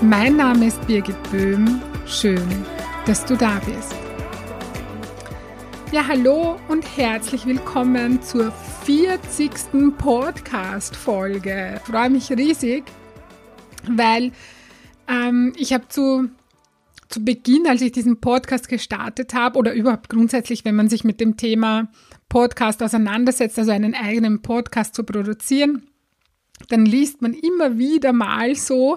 [0.00, 1.82] Mein Name ist Birgit Böhm.
[2.06, 2.64] Schön,
[3.04, 3.92] dass du da bist.
[5.90, 8.52] Ja, hallo und herzlich willkommen zur
[8.84, 9.50] 40.
[9.98, 11.80] Podcast-Folge.
[11.84, 12.84] Freue mich riesig,
[13.88, 14.30] weil
[15.08, 16.28] ähm, ich habe zu,
[17.08, 21.20] zu Beginn, als ich diesen Podcast gestartet habe, oder überhaupt grundsätzlich, wenn man sich mit
[21.20, 21.88] dem Thema
[22.28, 25.88] Podcast auseinandersetzt, also einen eigenen Podcast zu produzieren,
[26.68, 28.96] dann liest man immer wieder mal so,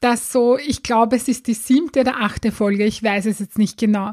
[0.00, 3.58] dass so, ich glaube, es ist die siebte oder achte Folge, ich weiß es jetzt
[3.58, 4.12] nicht genau,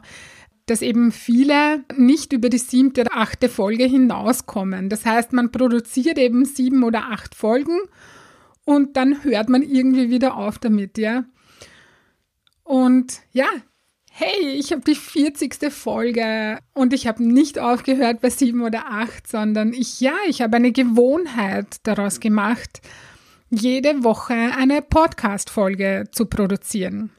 [0.66, 4.90] dass eben viele nicht über die siebte oder achte Folge hinauskommen.
[4.90, 7.80] Das heißt, man produziert eben sieben oder acht Folgen
[8.66, 11.26] und dann hört man irgendwie wieder auf damit, ja.
[12.64, 13.48] Und ja,
[14.10, 15.72] hey, ich habe die 40.
[15.72, 20.56] Folge und ich habe nicht aufgehört bei sieben oder acht, sondern ich, ja, ich habe
[20.56, 22.82] eine Gewohnheit daraus gemacht,
[23.54, 27.12] jede Woche eine Podcast-Folge zu produzieren.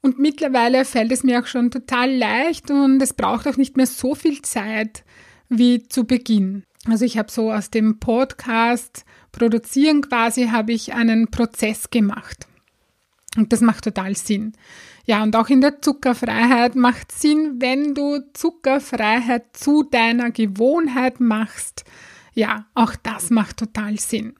[0.00, 3.86] Und mittlerweile fällt es mir auch schon total leicht und es braucht auch nicht mehr
[3.86, 5.02] so viel Zeit
[5.48, 6.64] wie zu Beginn.
[6.86, 12.46] Also ich habe so aus dem Podcast produzieren quasi habe ich einen Prozess gemacht.
[13.36, 14.52] Und das macht total Sinn.
[15.06, 21.84] Ja, und auch in der Zuckerfreiheit macht Sinn, wenn du Zuckerfreiheit zu deiner Gewohnheit machst.
[22.34, 24.34] Ja, auch das macht total Sinn.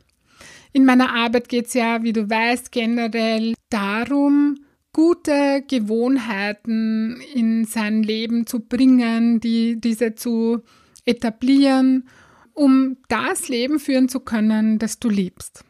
[0.75, 4.56] In meiner Arbeit geht es ja, wie du weißt, generell darum,
[4.92, 10.63] gute Gewohnheiten in sein Leben zu bringen, die, diese zu
[11.05, 12.08] etablieren,
[12.55, 15.64] um das Leben führen zu können, das du liebst.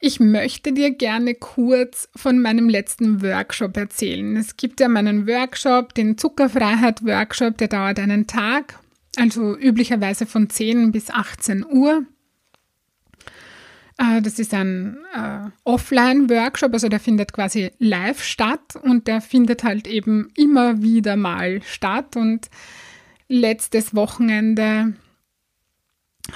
[0.00, 4.34] Ich möchte dir gerne kurz von meinem letzten Workshop erzählen.
[4.34, 8.78] Es gibt ja meinen Workshop, den Zuckerfreiheit Workshop, der dauert einen Tag,
[9.16, 12.06] also üblicherweise von 10 bis 18 Uhr.
[14.02, 19.64] Äh, das ist ein äh, Offline-Workshop, also der findet quasi live statt und der findet
[19.64, 22.16] halt eben immer wieder mal statt.
[22.16, 22.50] Und
[23.28, 24.94] letztes Wochenende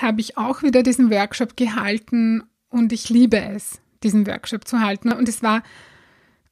[0.01, 5.13] habe ich auch wieder diesen Workshop gehalten und ich liebe es, diesen Workshop zu halten.
[5.13, 5.63] Und es war,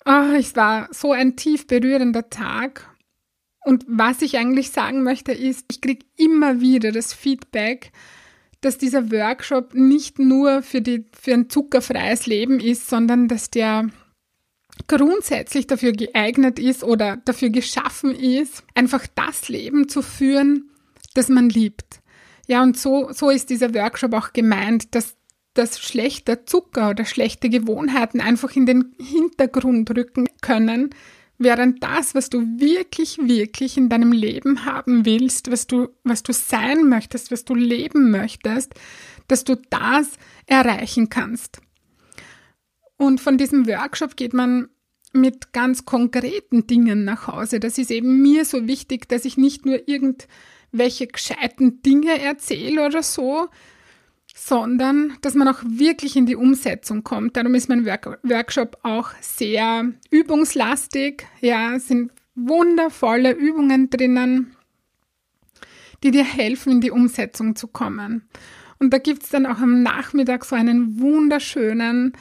[0.04, 2.88] oh, es war so ein tief berührender Tag.
[3.64, 7.92] Und was ich eigentlich sagen möchte, ist, ich kriege immer wieder das Feedback,
[8.64, 13.90] dass dieser Workshop nicht nur für, die, für ein zuckerfreies Leben ist, sondern dass der
[14.88, 20.70] grundsätzlich dafür geeignet ist oder dafür geschaffen ist, einfach das Leben zu führen,
[21.14, 22.00] das man liebt.
[22.46, 25.16] Ja, und so, so ist dieser Workshop auch gemeint, dass,
[25.54, 30.90] dass schlechter Zucker oder schlechte Gewohnheiten einfach in den Hintergrund rücken können,
[31.38, 36.32] Während das, was du wirklich, wirklich in deinem Leben haben willst, was du, was du
[36.32, 38.74] sein möchtest, was du leben möchtest,
[39.26, 40.12] dass du das
[40.46, 41.60] erreichen kannst.
[42.96, 44.68] Und von diesem Workshop geht man
[45.12, 47.60] mit ganz konkreten Dingen nach Hause.
[47.60, 53.02] Das ist eben mir so wichtig, dass ich nicht nur irgendwelche gescheiten Dinge erzähle oder
[53.02, 53.48] so,
[54.34, 57.36] sondern dass man auch wirklich in die Umsetzung kommt.
[57.36, 61.24] Darum ist mein Work Workshop auch sehr übungslastig.
[61.40, 64.56] Ja, es sind wundervolle Übungen drinnen,
[66.02, 68.28] die dir helfen, in die Umsetzung zu kommen.
[68.80, 72.12] Und da gibt es dann auch am Nachmittag so einen wunderschönen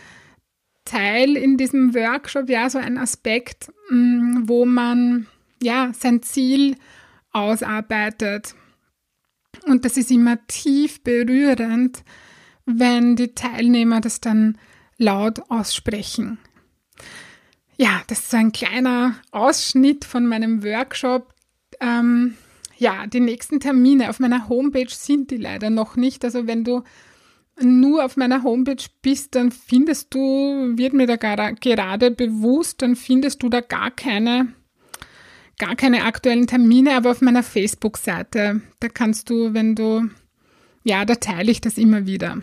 [0.85, 5.25] Teil in diesem Workshop, ja, so ein Aspekt, mm, wo man
[5.61, 6.75] ja sein Ziel
[7.31, 8.53] ausarbeitet
[9.65, 12.03] und das ist immer tief berührend,
[12.65, 14.57] wenn die Teilnehmer das dann
[14.97, 16.37] laut aussprechen.
[17.75, 21.33] Ja, das ist ein kleiner Ausschnitt von meinem Workshop.
[21.79, 22.35] Ähm,
[22.77, 26.23] ja, die nächsten Termine auf meiner Homepage sind die leider noch nicht.
[26.23, 26.83] Also wenn du
[27.61, 33.43] nur auf meiner Homepage bist, dann findest du, wird mir da gerade bewusst, dann findest
[33.43, 34.53] du da gar keine
[35.57, 40.09] gar keine aktuellen Termine, aber auf meiner Facebook-Seite, da kannst du, wenn du,
[40.83, 42.41] ja, da teile ich das immer wieder.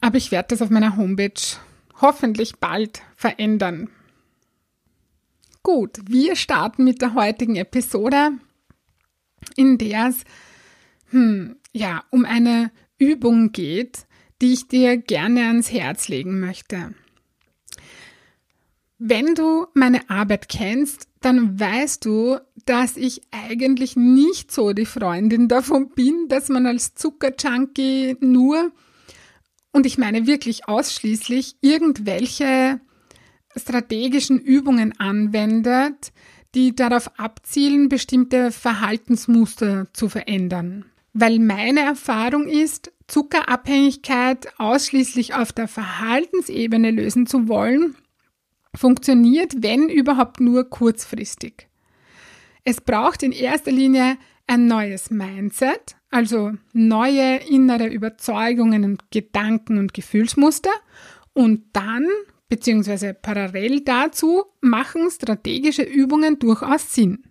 [0.00, 1.40] Aber ich werde das auf meiner Homepage
[2.00, 3.88] hoffentlich bald verändern.
[5.62, 8.32] Gut, wir starten mit der heutigen Episode,
[9.56, 10.24] in der es
[11.10, 14.06] hm, ja, um eine Übung geht,
[14.40, 16.94] die ich dir gerne ans Herz legen möchte.
[19.04, 25.48] Wenn du meine Arbeit kennst, dann weißt du, dass ich eigentlich nicht so die Freundin
[25.48, 28.70] davon bin, dass man als Zuckerjunkie nur,
[29.72, 32.80] und ich meine wirklich ausschließlich, irgendwelche
[33.56, 36.12] strategischen Übungen anwendet,
[36.54, 40.84] die darauf abzielen, bestimmte Verhaltensmuster zu verändern.
[41.12, 47.96] Weil meine Erfahrung ist, Zuckerabhängigkeit ausschließlich auf der Verhaltensebene lösen zu wollen,
[48.74, 51.68] funktioniert, wenn überhaupt nur kurzfristig.
[52.64, 54.16] Es braucht in erster Linie
[54.46, 60.70] ein neues Mindset, also neue innere Überzeugungen und Gedanken und Gefühlsmuster
[61.32, 62.06] und dann
[62.48, 67.24] beziehungsweise parallel dazu machen strategische Übungen durchaus Sinn.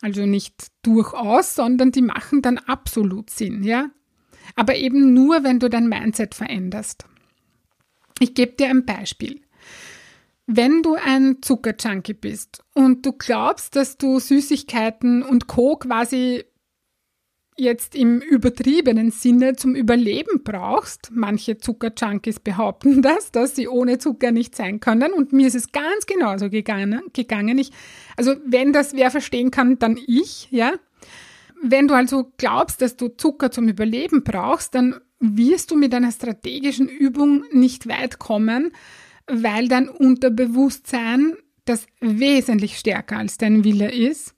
[0.00, 3.90] Also nicht durchaus, sondern die machen dann absolut Sinn, ja?
[4.54, 7.06] Aber eben nur, wenn du dein Mindset veränderst.
[8.20, 9.40] Ich gebe dir ein Beispiel.
[10.50, 15.76] Wenn du ein Zuckerjunkie bist und du glaubst, dass du Süßigkeiten und Co.
[15.76, 16.42] quasi
[17.54, 24.30] jetzt im übertriebenen Sinne zum Überleben brauchst, manche Zuckerjunkies behaupten das, dass sie ohne Zucker
[24.30, 27.02] nicht sein können und mir ist es ganz genauso gegangen.
[27.12, 27.58] gegangen.
[27.58, 27.70] Ich,
[28.16, 30.72] also wenn das wer verstehen kann, dann ich, ja.
[31.62, 36.12] Wenn du also glaubst, dass du Zucker zum Überleben brauchst, dann wirst du mit einer
[36.12, 38.72] strategischen Übung nicht weit kommen,
[39.28, 44.34] weil dein Unterbewusstsein, das wesentlich stärker als dein Wille ist,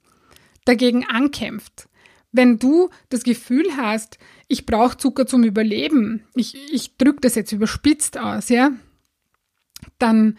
[0.65, 1.89] dagegen ankämpft.
[2.33, 7.53] Wenn du das Gefühl hast, ich brauche Zucker zum Überleben, ich, ich drücke das jetzt
[7.53, 8.71] überspitzt aus, ja,
[9.99, 10.39] dann,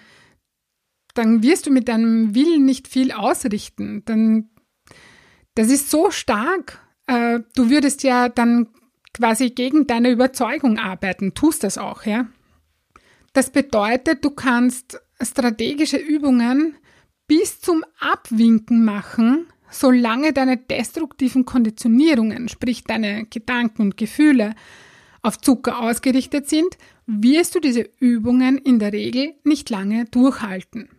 [1.14, 4.04] dann wirst du mit deinem Willen nicht viel ausrichten.
[4.06, 4.50] Dann,
[5.56, 6.80] das ist so stark.
[7.08, 8.68] Äh, du würdest ja dann
[9.14, 12.28] quasi gegen deine Überzeugung arbeiten, tust das auch, ja.
[13.34, 16.76] Das bedeutet, du kannst strategische Übungen
[17.28, 24.54] bis zum Abwinken machen, solange deine destruktiven Konditionierungen, sprich deine Gedanken und Gefühle,
[25.22, 30.90] auf Zucker ausgerichtet sind, wirst du diese Übungen in der Regel nicht lange durchhalten.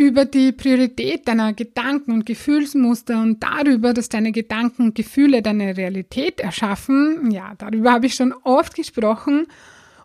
[0.00, 5.76] Über die Priorität deiner Gedanken und Gefühlsmuster und darüber, dass deine Gedanken und Gefühle deine
[5.76, 9.46] Realität erschaffen, ja, darüber habe ich schon oft gesprochen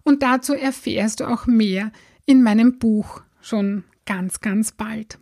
[0.03, 1.93] und dazu erfährst du auch mehr
[2.25, 5.17] in meinem Buch schon ganz, ganz bald.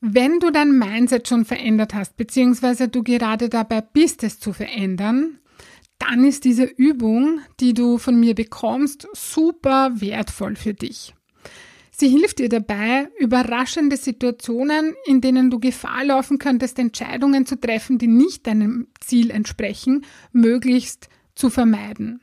[0.00, 5.40] Wenn du dein Mindset schon verändert hast, beziehungsweise du gerade dabei bist, es zu verändern,
[5.98, 11.12] dann ist diese Übung, die du von mir bekommst, super wertvoll für dich.
[11.96, 17.98] Sie hilft dir dabei, überraschende Situationen, in denen du Gefahr laufen könntest, Entscheidungen zu treffen,
[17.98, 22.20] die nicht deinem Ziel entsprechen, möglichst zu vermeiden.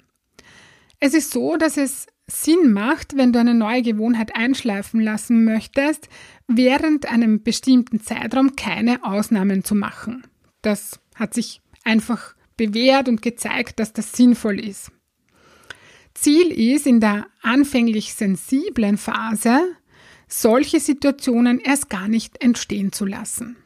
[1.00, 6.09] Es ist so, dass es Sinn macht, wenn du eine neue Gewohnheit einschleifen lassen möchtest,
[6.47, 10.23] während einem bestimmten Zeitraum keine Ausnahmen zu machen.
[10.62, 14.91] Das hat sich einfach bewährt und gezeigt, dass das sinnvoll ist.
[16.13, 19.59] Ziel ist in der anfänglich sensiblen Phase,
[20.27, 23.57] solche Situationen erst gar nicht entstehen zu lassen.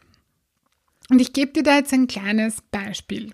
[1.09, 3.33] Und ich gebe dir da jetzt ein kleines Beispiel.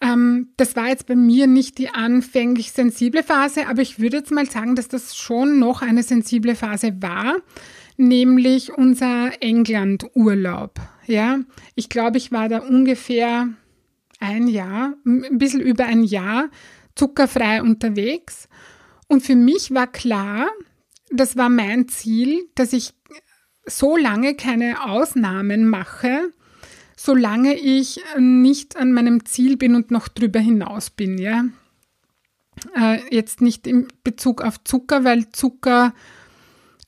[0.00, 4.32] Ähm, das war jetzt bei mir nicht die anfänglich sensible Phase, aber ich würde jetzt
[4.32, 7.36] mal sagen, dass das schon noch eine sensible Phase war,
[7.96, 10.80] nämlich unser England-Urlaub.
[11.06, 11.38] Ja,
[11.76, 13.48] ich glaube, ich war da ungefähr
[14.18, 16.48] ein Jahr, ein bisschen über ein Jahr
[16.96, 18.48] zuckerfrei unterwegs.
[19.06, 20.48] Und für mich war klar,
[21.10, 22.92] das war mein Ziel, dass ich
[23.64, 26.32] so lange keine Ausnahmen mache,
[26.96, 31.44] solange ich nicht an meinem Ziel bin und noch drüber hinaus bin, ja.
[32.74, 35.92] Äh, jetzt nicht in Bezug auf Zucker, weil Zucker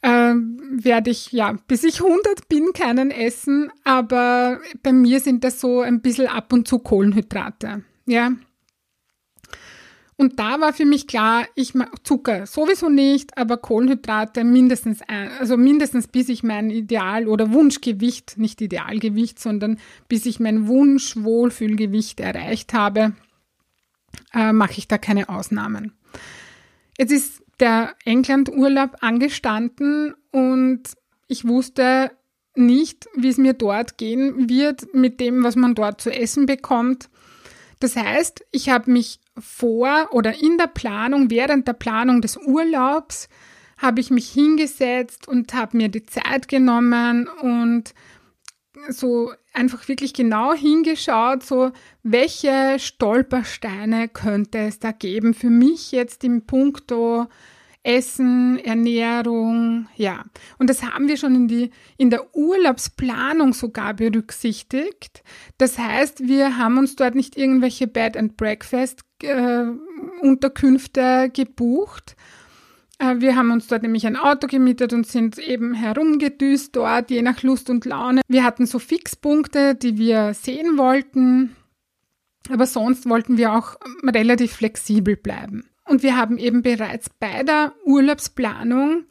[0.01, 0.35] äh,
[0.71, 5.83] werde ich, ja, bis ich 100 bin, keinen essen, aber bei mir sind das so
[5.83, 8.33] ein bisschen ab und zu Kohlenhydrate, ja.
[10.21, 15.57] Und da war für mich klar, ich Zucker sowieso nicht, aber Kohlenhydrate mindestens, ein, also
[15.57, 22.75] mindestens bis ich mein Ideal oder Wunschgewicht, nicht Idealgewicht, sondern bis ich mein Wunsch-Wohlfühlgewicht erreicht
[22.75, 23.13] habe,
[24.35, 25.93] äh, mache ich da keine Ausnahmen.
[26.99, 30.83] Jetzt ist der England-Urlaub angestanden und
[31.29, 32.11] ich wusste
[32.57, 37.09] nicht, wie es mir dort gehen wird mit dem, was man dort zu essen bekommt.
[37.81, 43.29] Das heißt, ich habe mich vor oder in der Planung, während der Planung des Urlaubs,
[43.77, 47.95] habe ich mich hingesetzt und habe mir die Zeit genommen und
[48.89, 56.25] so einfach wirklich genau hingeschaut, so welche Stolpersteine könnte es da geben für mich jetzt
[56.25, 57.27] im Punkto
[57.89, 60.25] Essen, Ernährung, ja.
[60.59, 65.23] Und das haben wir schon in, die, in der Urlaubsplanung sogar berücksichtigt.
[65.57, 69.65] Das heißt, wir haben uns dort nicht irgendwelche Bed and Breakfast äh,
[70.21, 72.15] Unterkünfte gebucht.
[72.99, 77.23] Äh, wir haben uns dort nämlich ein Auto gemietet und sind eben herumgedüst dort, je
[77.23, 78.21] nach Lust und Laune.
[78.29, 81.57] Wir hatten so Fixpunkte, die wir sehen wollten.
[82.51, 85.71] Aber sonst wollten wir auch relativ flexibel bleiben.
[85.89, 89.05] Und wir haben eben bereits bei der Urlaubsplanung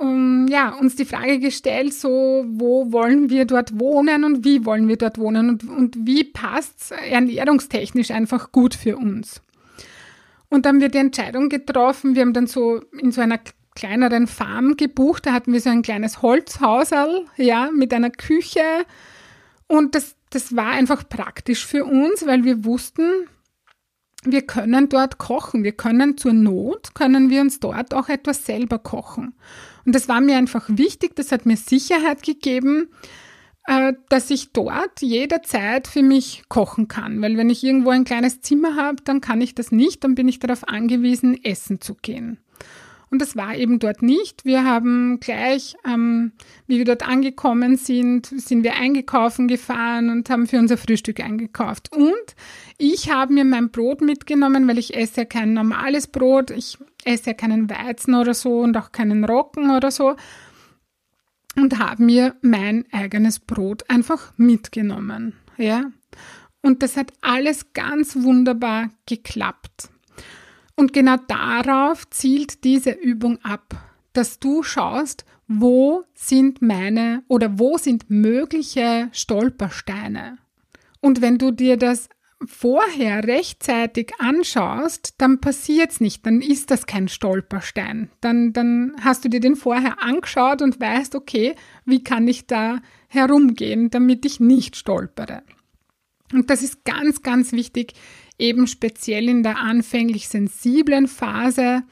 [0.00, 4.88] um, ja, uns die Frage gestellt, so, wo wollen wir dort wohnen und wie wollen
[4.88, 9.42] wir dort wohnen und, und wie passt es ernährungstechnisch einfach gut für uns.
[10.48, 13.40] Und dann haben wir die Entscheidung getroffen, wir haben dann so in so einer
[13.74, 18.62] kleineren Farm gebucht, da hatten wir so ein kleines Holzhausel, ja, mit einer Küche
[19.66, 23.26] und das, das war einfach praktisch für uns, weil wir wussten,
[24.24, 25.64] wir können dort kochen.
[25.64, 29.34] Wir können zur Not, können wir uns dort auch etwas selber kochen.
[29.84, 32.88] Und das war mir einfach wichtig, das hat mir Sicherheit gegeben,
[33.66, 37.20] äh, dass ich dort jederzeit für mich kochen kann.
[37.22, 40.28] Weil wenn ich irgendwo ein kleines Zimmer habe, dann kann ich das nicht, dann bin
[40.28, 42.38] ich darauf angewiesen, essen zu gehen.
[43.14, 44.44] Und das war eben dort nicht.
[44.44, 46.32] Wir haben gleich, ähm,
[46.66, 51.94] wie wir dort angekommen sind, sind wir einkaufen gefahren und haben für unser Frühstück eingekauft.
[51.94, 52.34] Und
[52.76, 56.50] ich habe mir mein Brot mitgenommen, weil ich esse ja kein normales Brot.
[56.50, 60.16] Ich esse ja keinen Weizen oder so und auch keinen Rocken oder so.
[61.54, 65.34] Und habe mir mein eigenes Brot einfach mitgenommen.
[65.56, 65.84] Ja.
[66.62, 69.90] Und das hat alles ganz wunderbar geklappt.
[70.76, 73.74] Und genau darauf zielt diese Übung ab,
[74.12, 80.38] dass du schaust, wo sind meine oder wo sind mögliche Stolpersteine.
[81.00, 82.08] Und wenn du dir das
[82.46, 88.10] vorher rechtzeitig anschaust, dann passiert es nicht, dann ist das kein Stolperstein.
[88.20, 91.54] Dann, dann hast du dir den vorher angeschaut und weißt, okay,
[91.84, 95.42] wie kann ich da herumgehen, damit ich nicht stolpere.
[96.32, 97.92] Und das ist ganz, ganz wichtig,
[98.38, 101.82] eben speziell in der anfänglich sensiblen Phase,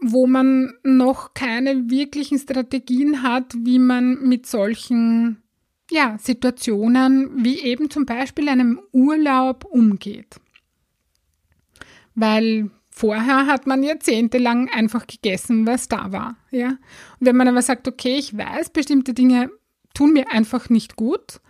[0.00, 5.42] wo man noch keine wirklichen Strategien hat, wie man mit solchen
[5.90, 10.40] ja, Situationen wie eben zum Beispiel einem Urlaub umgeht.
[12.14, 16.36] Weil vorher hat man jahrzehntelang einfach gegessen, was da war.
[16.50, 16.70] Ja?
[16.70, 19.50] Und wenn man aber sagt, okay, ich weiß, bestimmte Dinge
[19.94, 21.40] tun mir einfach nicht gut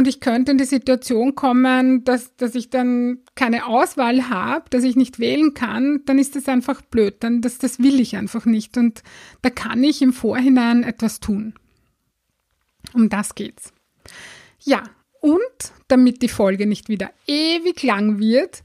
[0.00, 4.82] und ich könnte in die Situation kommen, dass, dass ich dann keine Auswahl habe, dass
[4.82, 7.16] ich nicht wählen kann, dann ist das einfach blöd.
[7.20, 8.78] Dann, das, das will ich einfach nicht.
[8.78, 9.02] Und
[9.42, 11.52] da kann ich im Vorhinein etwas tun.
[12.94, 13.74] Um das geht's.
[14.64, 14.84] Ja,
[15.20, 15.38] und
[15.88, 18.62] damit die Folge nicht wieder ewig lang wird,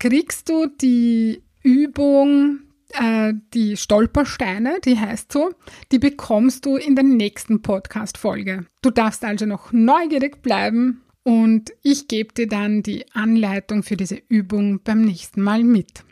[0.00, 2.58] kriegst du die Übung
[2.90, 5.50] äh, die Stolpersteine, die heißt so,
[5.92, 8.66] die bekommst du in der nächsten Podcast-Folge.
[8.82, 14.20] Du darfst also noch neugierig bleiben und ich gebe dir dann die Anleitung für diese
[14.28, 16.04] Übung beim nächsten Mal mit.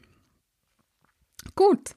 [1.55, 1.95] Gut.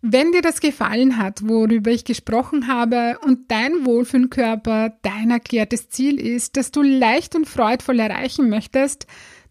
[0.00, 6.20] Wenn dir das gefallen hat, worüber ich gesprochen habe und dein Wohlfühlkörper dein erklärtes Ziel
[6.20, 9.08] ist, das du leicht und freudvoll erreichen möchtest,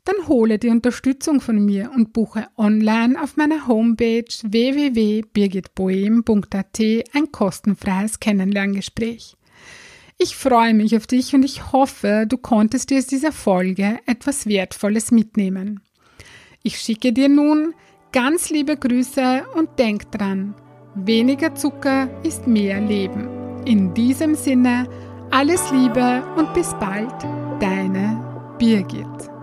[0.07, 6.79] dann hole die Unterstützung von mir und buche online auf meiner Homepage www.birgitboehm.at
[7.13, 9.35] ein kostenfreies Kennenlerngespräch.
[10.17, 14.47] Ich freue mich auf dich und ich hoffe, du konntest dir aus dieser Folge etwas
[14.47, 15.81] Wertvolles mitnehmen.
[16.63, 17.75] Ich schicke dir nun
[18.11, 20.55] ganz liebe Grüße und denk dran,
[20.95, 23.29] weniger Zucker ist mehr Leben.
[23.65, 24.89] In diesem Sinne,
[25.29, 27.13] alles Liebe und bis bald,
[27.59, 29.36] deine Birgit.